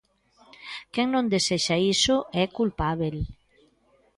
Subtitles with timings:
[0.93, 3.15] Quen non desexa iso é culpábel.